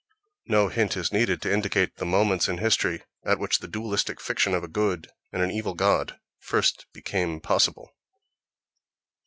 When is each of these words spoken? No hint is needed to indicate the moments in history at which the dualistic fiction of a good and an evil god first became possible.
No 0.47 0.69
hint 0.69 0.97
is 0.97 1.13
needed 1.13 1.43
to 1.43 1.53
indicate 1.53 1.97
the 1.97 2.07
moments 2.07 2.47
in 2.47 2.57
history 2.57 3.03
at 3.23 3.37
which 3.37 3.59
the 3.59 3.67
dualistic 3.67 4.19
fiction 4.19 4.55
of 4.55 4.63
a 4.63 4.67
good 4.67 5.07
and 5.31 5.43
an 5.43 5.51
evil 5.51 5.75
god 5.75 6.19
first 6.39 6.87
became 6.91 7.39
possible. 7.39 7.91